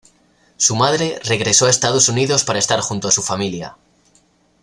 [0.57, 3.77] Su madre regresó a Estados Unidos para estar junto a su familia.